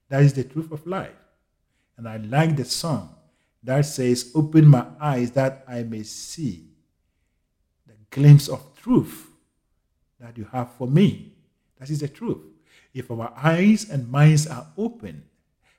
[0.09, 1.13] That is the truth of life.
[1.97, 3.15] And I like the song
[3.63, 6.69] that says, Open my eyes that I may see
[7.87, 9.27] the glimpse of truth
[10.21, 11.35] that you have for me.
[11.79, 12.39] That is the truth.
[12.95, 15.25] If our eyes and minds are open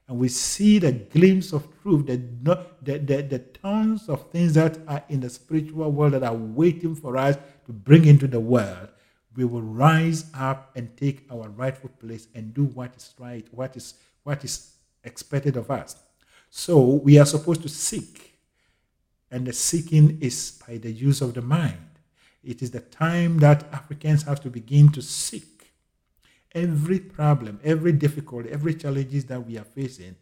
[0.09, 4.79] and we see the glimpse of truth, the, the, the, the tons of things that
[4.87, 8.89] are in the spiritual world that are waiting for us to bring into the world,
[9.35, 13.77] we will rise up and take our rightful place and do what is right, what
[13.77, 13.93] is,
[14.23, 15.95] what is expected of us.
[16.49, 18.33] So we are supposed to seek,
[19.29, 21.77] and the seeking is by the use of the mind.
[22.43, 25.45] It is the time that Africans have to begin to seek
[26.53, 30.15] every problem, every difficulty, every challenges that we are facing,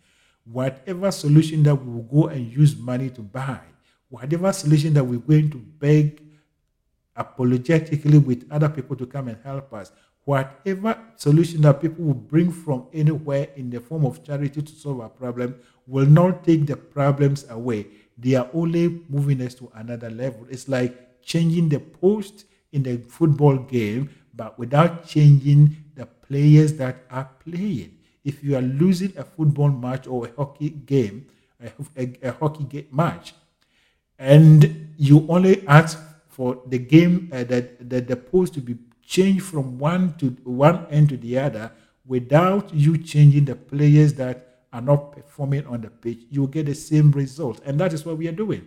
[0.45, 3.59] whatever solution that we will go and use money to buy,
[4.09, 6.21] whatever solution that we're going to beg
[7.15, 9.91] apologetically with other people to come and help us,
[10.25, 14.99] whatever solution that people will bring from anywhere in the form of charity to solve
[14.99, 15.55] our problem
[15.87, 17.87] will not take the problems away.
[18.17, 20.45] They are only moving us to another level.
[20.49, 25.75] It's like changing the post in the football game, but without changing
[26.27, 27.97] players that are playing.
[28.23, 31.27] If you are losing a football match or a hockey game,
[31.63, 33.33] a, a, a hockey game match,
[34.19, 39.43] and you only ask for the game uh, that, that the post to be changed
[39.43, 41.71] from one to one end to the other
[42.05, 46.65] without you changing the players that are not performing on the pitch, you will get
[46.65, 47.61] the same result.
[47.65, 48.65] And that is what we are doing.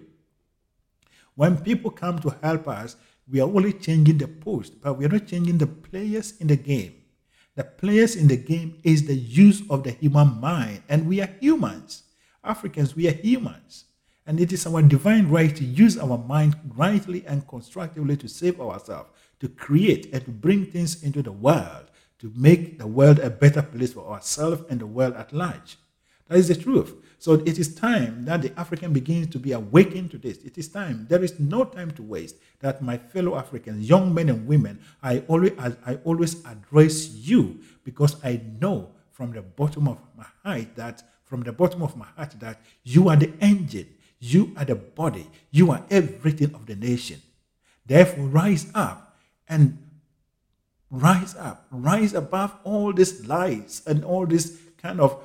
[1.35, 2.97] When people come to help us,
[3.31, 6.57] we are only changing the post, but we are not changing the players in the
[6.57, 6.95] game.
[7.57, 11.31] The players in the game is the use of the human mind, and we are
[11.41, 12.05] humans.
[12.45, 13.85] Africans, we are humans.
[14.27, 18.61] And it is our divine right to use our mind rightly and constructively to save
[18.61, 19.11] ourselves,
[19.41, 23.63] to create and to bring things into the world, to make the world a better
[23.63, 25.79] place for ourselves and the world at large.
[26.29, 26.95] That is the truth.
[27.21, 30.39] So it is time that the African begins to be awakened to this.
[30.39, 31.07] It is time.
[31.07, 32.37] There is no time to waste.
[32.61, 38.17] That my fellow Africans, young men and women, I always, I always address you because
[38.25, 42.41] I know from the bottom of my heart that from the bottom of my heart
[42.41, 47.21] that you are the engine, you are the body, you are everything of the nation.
[47.85, 49.77] Therefore, rise up and
[50.91, 55.23] rise up, rise above all these lies and all this kind of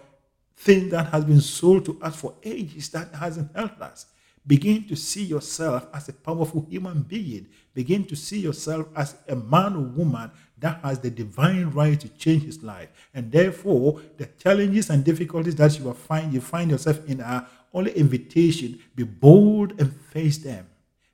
[0.58, 4.08] thing that has been sold to us for ages that hasn't helped us.
[4.48, 7.48] Begin to see yourself as a powerful human being.
[7.74, 12.08] Begin to see yourself as a man or woman that has the divine right to
[12.10, 12.90] change his life.
[13.14, 17.92] And therefore, the challenges and difficulties that you find you find yourself in are only
[17.94, 18.80] invitation.
[18.96, 20.68] Be bold and face them.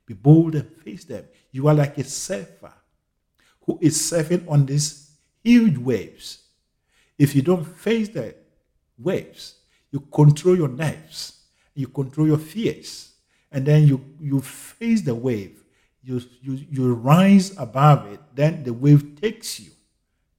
[0.04, 1.24] Be bold and face them.
[1.50, 2.72] You are like a surfer
[3.64, 5.10] who is surfing on these
[5.42, 6.44] huge waves.
[7.18, 8.41] If you don't face that,
[8.98, 9.56] waves.
[9.90, 11.40] You control your nerves,
[11.74, 13.12] you control your fears,
[13.50, 15.62] and then you, you face the wave.
[16.02, 19.70] you, you, you rise above it, then the wave takes you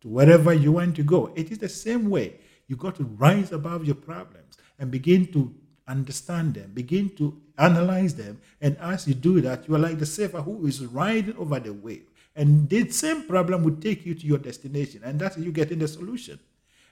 [0.01, 1.31] to wherever you want to go.
[1.35, 2.35] It is the same way.
[2.67, 5.53] You got to rise above your problems and begin to
[5.87, 8.41] understand them, begin to analyze them.
[8.61, 11.73] And as you do that, you are like the sailor who is riding over the
[11.73, 12.09] wave.
[12.35, 15.01] And the same problem will take you to your destination.
[15.03, 16.39] And that's you getting the solution.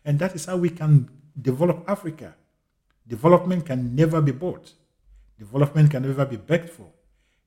[0.05, 1.09] And that is how we can
[1.39, 2.35] develop Africa.
[3.07, 4.73] Development can never be bought.
[5.37, 6.87] Development can never be begged for.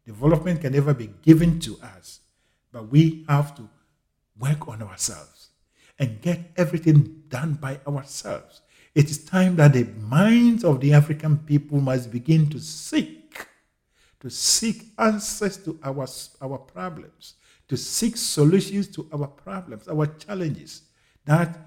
[0.05, 2.21] Development can never be given to us.
[2.73, 3.69] But we have to
[4.39, 5.49] work on ourselves
[5.99, 8.63] and get everything done by ourselves.
[8.95, 13.47] It is time that the minds of the African people must begin to seek,
[14.21, 16.07] to seek answers to our,
[16.41, 17.35] our problems,
[17.69, 20.83] to seek solutions to our problems, our challenges.
[21.25, 21.59] That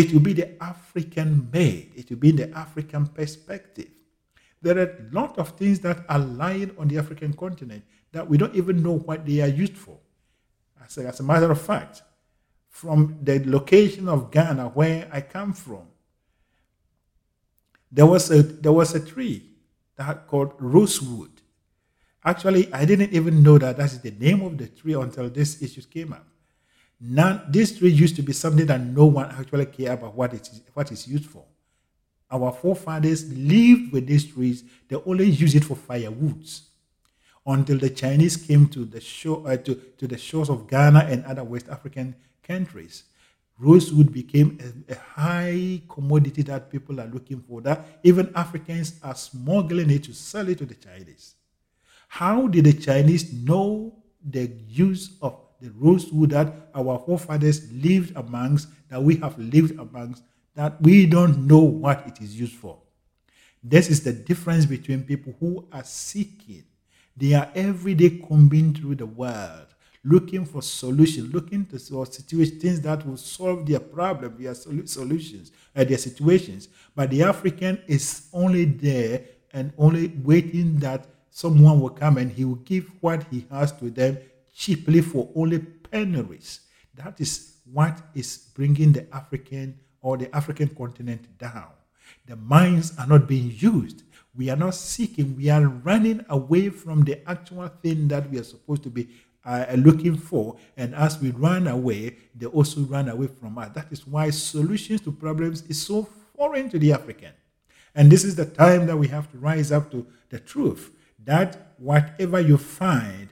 [0.00, 3.90] it will be the African made, it will be in the African perspective.
[4.62, 8.38] There are a lot of things that are lying on the African continent that we
[8.38, 9.98] don't even know what they are used for.
[10.82, 12.02] As a, as a matter of fact,
[12.68, 15.86] from the location of Ghana, where I come from,
[17.92, 19.50] there was a there was a tree
[19.96, 21.32] that called rosewood.
[22.24, 25.60] Actually, I didn't even know that that is the name of the tree until this
[25.62, 26.26] issue came up.
[27.00, 30.42] Now, this tree used to be something that no one actually cared about what it
[30.48, 31.44] is what it's used for.
[32.30, 34.64] Our forefathers lived with these trees.
[34.88, 36.62] They only used it for firewoods
[37.46, 41.24] until the Chinese came to the shore uh, to, to the shores of Ghana and
[41.24, 43.04] other West African countries
[43.58, 49.14] rosewood became a, a, high commodity that people are looking for, that even Africans are
[49.14, 51.34] smuggling it to sell it to the Chinese.
[52.08, 53.94] How did the Chinese know
[54.24, 60.22] the use of the rosewood that our forefathers lived amongst, that we have lived amongst,
[60.54, 62.78] that we don't know what it is used for?
[63.62, 66.64] This is the difference between people who are seeking.
[67.16, 69.66] They are every day combing through the world
[70.04, 75.84] looking for solutions, looking to for situations, that will solve their problem, their solutions, uh,
[75.84, 76.68] their situations.
[76.94, 82.44] But the African is only there and only waiting that someone will come and he
[82.44, 84.18] will give what he has to them
[84.60, 86.60] cheaply for only penuries.
[86.94, 91.70] That is what is bringing the African or the African continent down.
[92.26, 94.02] The mines are not being used.
[94.36, 98.44] We are not seeking, we are running away from the actual thing that we are
[98.44, 99.08] supposed to be
[99.46, 100.56] are looking for.
[100.76, 103.70] And as we run away, they also run away from us.
[103.70, 106.06] That is why solutions to problems is so
[106.36, 107.32] foreign to the African.
[107.94, 110.90] And this is the time that we have to rise up to the truth
[111.24, 113.30] that whatever you find,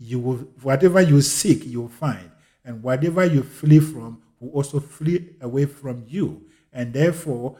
[0.00, 2.30] you will, whatever you seek, you will find.
[2.64, 6.42] And whatever you flee from will also flee away from you.
[6.72, 7.58] And therefore,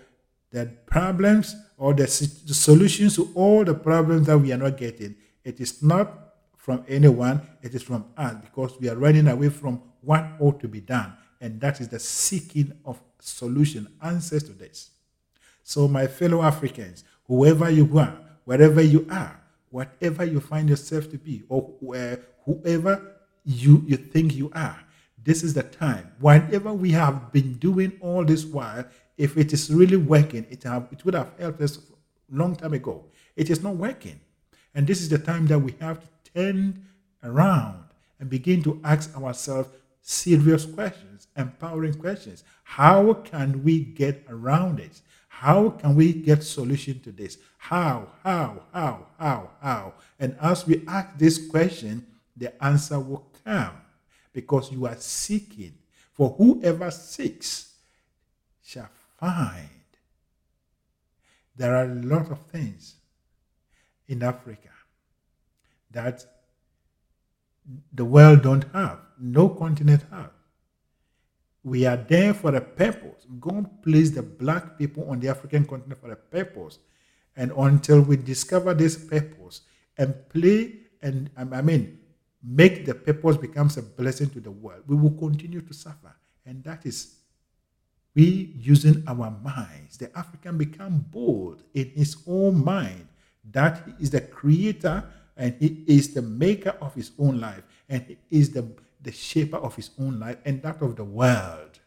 [0.50, 2.04] the problems or the,
[2.46, 5.14] the solutions to all the problems that we are not getting,
[5.44, 9.82] it is not from anyone, it is from us because we are running away from
[10.00, 11.12] what ought to be done.
[11.40, 14.90] And that is the seeking of solution, answers to this.
[15.62, 19.39] So, my fellow Africans, whoever you are, wherever you are,
[19.70, 24.78] whatever you find yourself to be, or uh, whoever you, you think you are,
[25.22, 26.12] this is the time.
[26.18, 28.84] Whatever we have been doing all this while,
[29.18, 31.78] if it is really working, it, have, it would have helped us
[32.30, 33.04] long time ago.
[33.36, 34.20] It is not working.
[34.74, 36.86] And this is the time that we have to turn
[37.22, 37.84] around
[38.18, 39.68] and begin to ask ourselves
[40.00, 42.44] serious questions, empowering questions.
[42.62, 45.02] How can we get around it?
[45.40, 47.38] How can we get solution to this?
[47.56, 49.94] How, how, how, how, how?
[50.18, 53.72] And as we ask this question, the answer will come
[54.34, 55.72] because you are seeking.
[56.12, 57.74] For whoever seeks
[58.62, 59.70] shall find.
[61.56, 62.96] There are a lot of things
[64.08, 64.68] in Africa
[65.90, 66.22] that
[67.94, 70.32] the world don't have, no continent have.
[71.62, 73.26] We are there for a purpose.
[73.38, 76.78] God placed the black people on the African continent for a purpose.
[77.36, 79.62] And until we discover this purpose
[79.98, 81.98] and play and I mean
[82.42, 86.14] make the purpose becomes a blessing to the world, we will continue to suffer.
[86.46, 87.16] And that is
[88.14, 89.98] we using our minds.
[89.98, 93.06] The African become bold in his own mind
[93.52, 95.04] that he is the creator
[95.36, 98.66] and he is the maker of his own life and he is the,
[99.02, 101.78] the shaper of his own life and that of the world.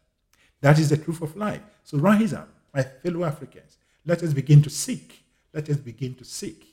[0.61, 1.61] That is the truth of life.
[1.83, 3.77] So rise up, my fellow Africans.
[4.05, 5.23] Let us begin to seek.
[5.53, 6.67] Let us begin to seek.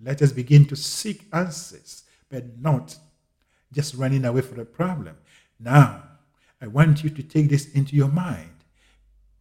[0.00, 2.96] Let us begin to seek answers, but not
[3.72, 5.16] just running away from the problem.
[5.60, 6.02] Now,
[6.60, 8.64] I want you to take this into your mind,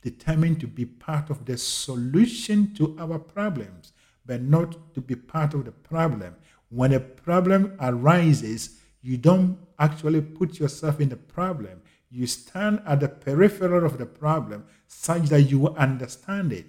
[0.01, 3.93] determined to be part of the solution to our problems,
[4.25, 6.35] but not to be part of the problem
[6.69, 11.81] when a problem arises, You don't actually put yourself in the problem.
[12.09, 16.65] You stand at the peripheral of the problem such that you understand it.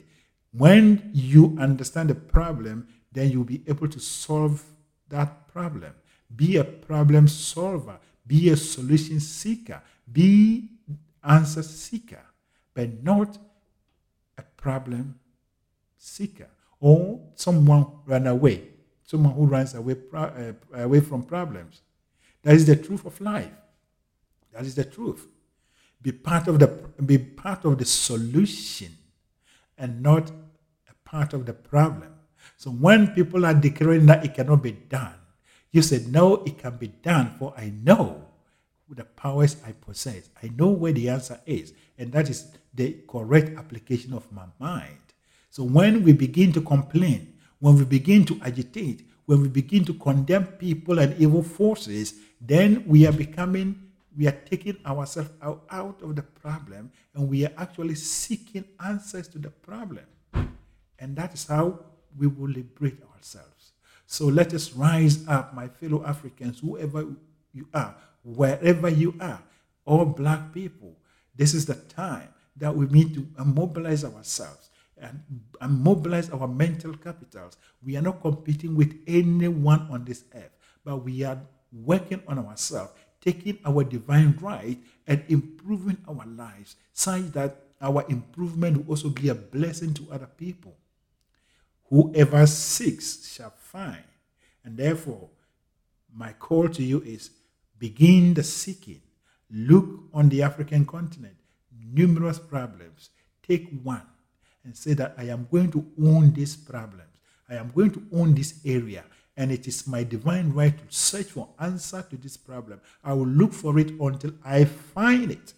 [0.53, 4.65] When you understand the problem, then you'll be able to solve
[5.09, 5.95] that problem.
[6.35, 10.71] Be a problem solver, be a solution seeker, be
[11.23, 12.23] answer seeker,
[12.75, 13.37] but not
[14.39, 15.19] a problem
[15.99, 16.49] seeker
[16.81, 18.63] or someone run away,
[19.05, 21.83] someone who runs away, uh, away from problems.
[22.43, 23.53] That is the truth of life.
[24.53, 25.27] That is the truth.
[26.01, 26.67] Be part of the
[27.05, 28.97] be part of the solution
[29.79, 32.13] and not a part of the problem.
[32.57, 35.15] So when people are declaring that it cannot be done,
[35.71, 38.29] you said, No, it can be done, for I know
[38.95, 40.29] the powers I possess.
[40.43, 44.99] I know where the answer is, and that is the correct application of my mind.
[45.51, 49.95] So when we begin to complain, when we begin to agitate, when we begin to
[49.95, 52.15] condemn people and evil forces,
[52.45, 53.81] then we are becoming,
[54.17, 59.29] we are taking ourselves out, out of the problem and we are actually seeking answers
[59.29, 60.05] to the problem.
[60.99, 61.79] And that is how
[62.19, 63.73] we will liberate ourselves.
[64.07, 67.07] So let us rise up, my fellow Africans, whoever
[67.53, 69.43] you are, wherever you are,
[69.85, 70.97] all black people.
[71.35, 74.71] This is the time that we need to mobilize ourselves
[75.01, 75.23] and,
[75.61, 77.57] and mobilize our mental capitals.
[77.83, 81.41] We are not competing with anyone on this earth, but we are
[81.73, 88.77] working on ourselves, taking our divine right and improving our lives such that our improvement
[88.77, 90.75] will also be a blessing to other people.
[91.89, 94.05] Whoever seeks shall find.
[94.65, 95.29] And therefore,
[96.15, 97.31] my call to you is
[97.79, 99.03] begin the seeking.
[99.51, 101.37] Look on the African continent,
[101.93, 103.11] numerous problems.
[103.47, 104.07] Take one
[104.65, 107.03] and say that I am going to own these problems.
[107.49, 109.05] I am going to own this area.
[109.37, 112.81] And it is my divine right to search for answer to this problem.
[113.03, 115.55] I will look for it until I find it.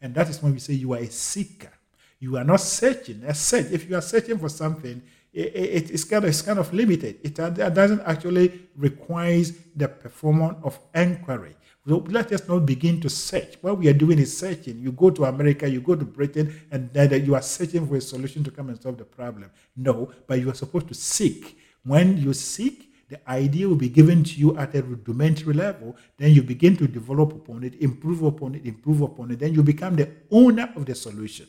[0.00, 1.72] And that is when we say you are a seeker.
[2.20, 3.22] You are not searching.
[3.26, 3.66] A search.
[3.72, 5.02] If you are searching for something,
[5.32, 7.18] it, it, it's, kind of, it's kind of limited.
[7.22, 9.42] It, it doesn't actually require
[9.74, 11.56] the performance of inquiry.
[11.88, 13.54] So let us not begin to search.
[13.60, 14.80] What we are doing is searching.
[14.80, 18.00] You go to America, you go to Britain, and then you are searching for a
[18.00, 19.50] solution to come and solve the problem.
[19.76, 21.58] No, but you are supposed to seek.
[21.82, 25.96] When you seek, the idea will be given to you at a rudimentary level.
[26.16, 29.40] Then you begin to develop upon it, improve upon it, improve upon it.
[29.40, 31.46] Then you become the owner of the solution.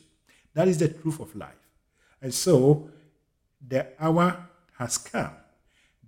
[0.54, 1.54] That is the truth of life.
[2.20, 2.90] And so
[3.66, 5.36] the hour has come.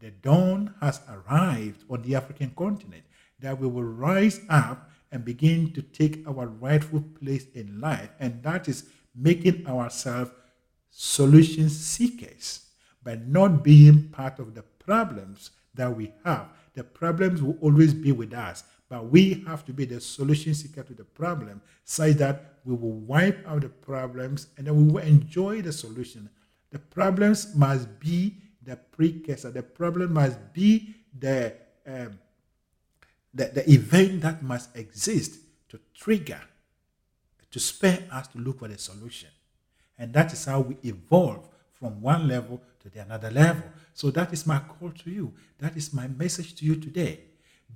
[0.01, 3.05] The dawn has arrived on the African continent
[3.39, 8.11] that we will rise up and begin to take our rightful place in life.
[8.19, 10.33] And that is making ourselves
[10.91, 12.67] solution seekers,
[13.05, 16.49] by not being part of the problems that we have.
[16.75, 20.83] The problems will always be with us, but we have to be the solution seeker
[20.83, 25.03] to the problem, such that we will wipe out the problems and then we will
[25.03, 26.29] enjoy the solution.
[26.71, 29.51] The problems must be the precursor.
[29.51, 31.55] The problem must be the
[31.87, 32.19] um,
[33.35, 36.41] the, the event that must exist to trigger,
[37.51, 39.31] to spur us to look for the solution.
[39.99, 43.65] And that is how we evolve from one level to the another level.
[43.95, 45.33] So that is my call to you.
[45.59, 47.21] That is my message to you today.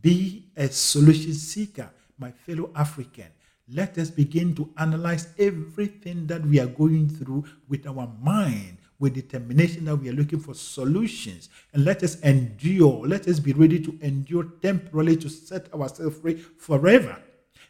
[0.00, 3.26] Be a solution seeker, my fellow African.
[3.70, 9.14] Let us begin to analyze everything that we are going through with our mind, with
[9.14, 11.48] determination that we are looking for solutions.
[11.72, 13.06] And let us endure.
[13.06, 17.16] Let us be ready to endure temporarily to set ourselves free forever.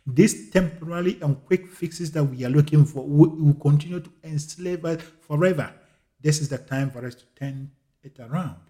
[0.06, 4.84] These temporary and quick fixes that we are looking for will, will continue to enslave
[4.84, 5.72] us forever.
[6.20, 7.70] This is the time for us to turn
[8.02, 8.60] it around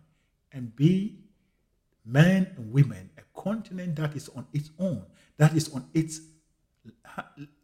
[0.53, 1.19] and be
[2.05, 5.05] men and women, a continent that is on its own,
[5.37, 6.21] that is on its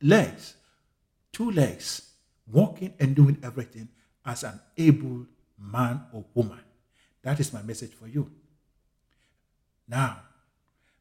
[0.03, 0.55] legs,
[1.33, 2.11] two legs,
[2.47, 3.89] walking and doing everything
[4.25, 5.27] as an able
[5.59, 6.61] man or woman.
[7.23, 8.31] That is my message for you.
[9.89, 10.21] Now,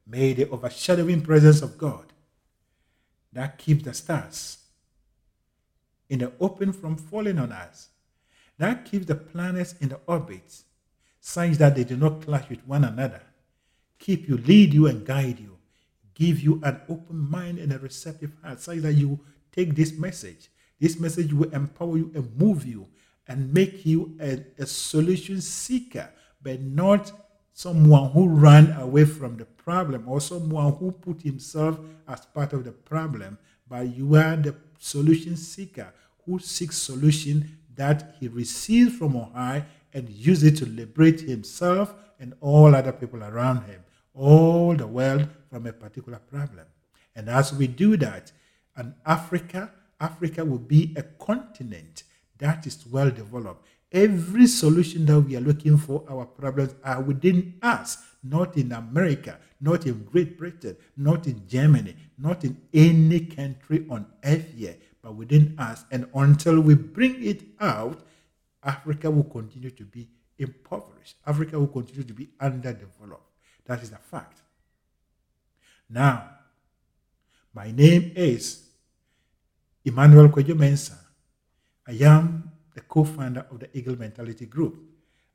[0.05, 2.13] may the overshadowing presence of God
[3.31, 4.59] that keeps the stars
[6.09, 7.89] in the open from falling on us,
[8.57, 10.65] that keeps the planets in the orbits,
[11.19, 13.21] such that they do not clash with one another,
[13.99, 15.57] keep you, lead you, and guide you,
[16.13, 19.19] give you an open mind and a receptive heart, such that you
[19.51, 20.49] take this message.
[20.79, 22.87] This message will empower you and move you
[23.27, 26.09] and make you a, a solution seeker,
[26.41, 27.11] but not
[27.53, 32.65] someone who ran away from the problem or someone who put himself as part of
[32.65, 33.37] the problem,
[33.69, 35.93] but you are the solution seeker
[36.25, 41.93] who seeks solution that he receives from on high and use it to liberate himself
[42.19, 43.83] and all other people around him.
[44.13, 46.65] All the world from a particular problem.
[47.15, 48.31] And as we do that,
[48.75, 52.03] and Africa, Africa will be a continent
[52.39, 53.65] that is well developed.
[53.91, 59.37] Every solution that we are looking for, our problems are within us, not in America,
[59.61, 65.15] not in Great Britain, not in Germany, not in any country on earth here, but
[65.15, 65.83] within us.
[65.91, 67.99] And until we bring it out,
[68.63, 70.07] Africa will continue to be
[70.39, 71.17] impoverished.
[71.27, 73.29] Africa will continue to be underdeveloped.
[73.65, 74.41] That is a fact.
[75.89, 76.29] Now,
[77.53, 78.69] my name is
[79.85, 80.95] Emmanuel Kwejo.
[81.85, 84.79] I am the co-founder of the Eagle Mentality Group.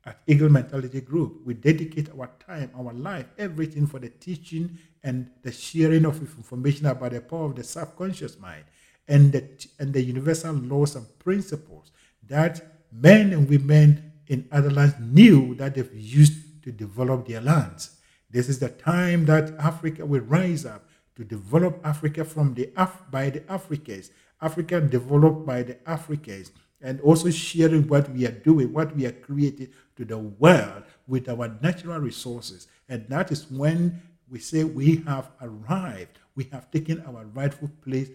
[0.05, 5.29] At Eagle Mentality Group, we dedicate our time, our life, everything for the teaching and
[5.43, 8.63] the sharing of information about the power of the subconscious mind
[9.09, 9.43] and the,
[9.79, 11.91] and the universal laws and principles
[12.27, 17.97] that men and women in other lands knew that they've used to develop their lands.
[18.29, 23.09] This is the time that Africa will rise up to develop Africa from the Af-
[23.11, 26.51] by the Africans, Africa developed by the Africans,
[26.81, 31.27] and also sharing what we are doing, what we are creating to the world with
[31.27, 32.67] our natural resources.
[32.87, 38.09] And that is when we say we have arrived, we have taken our rightful place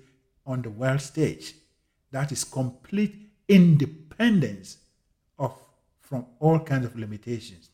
[0.46, 1.54] on the world stage.
[2.10, 4.78] That is complete independence
[5.38, 5.54] of
[6.00, 7.70] from all kinds of limitations.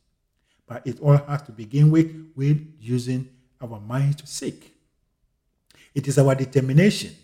[0.66, 3.28] But it all has to begin with with using
[3.60, 4.74] our mind to seek.
[5.94, 7.16] It is our determination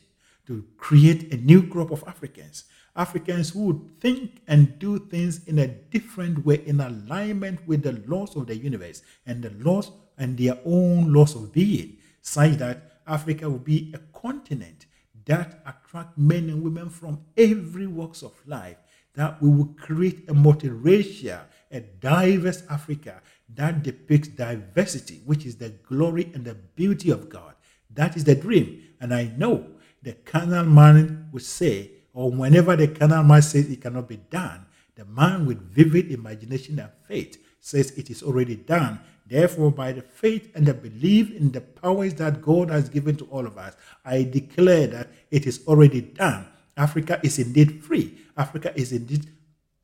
[0.46, 2.64] to create a new group of Africans.
[2.94, 7.92] Africans who would think and do things in a different way, in alignment with the
[8.06, 13.00] laws of the universe and the laws and their own laws of being, such that
[13.06, 14.85] Africa will be a continent
[15.26, 18.76] that attract men and women from every walks of life,
[19.14, 23.20] that we will create a multiracial, a diverse Africa
[23.54, 27.54] that depicts diversity, which is the glory and the beauty of God.
[27.92, 28.82] That is the dream.
[29.00, 29.66] And I know
[30.02, 34.66] the carnal man would say, or whenever the carnal man says it cannot be done,
[34.94, 39.00] the man with vivid imagination and faith says it is already done.
[39.28, 43.24] Therefore, by the faith and the belief in the powers that God has given to
[43.26, 46.46] all of us, I declare that it is already done.
[46.76, 48.18] Africa is indeed free.
[48.36, 49.30] Africa is indeed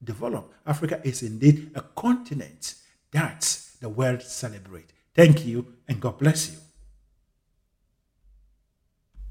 [0.02, 0.54] developed.
[0.66, 2.74] Africa is indeed a continent
[3.10, 4.92] that the world celebrates.
[5.14, 6.58] Thank you and God bless you.